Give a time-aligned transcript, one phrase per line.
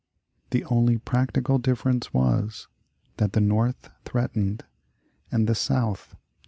[0.49, 2.67] The only practical difference was,
[3.17, 4.65] that the North threatened
[5.31, 6.19] and the South acted.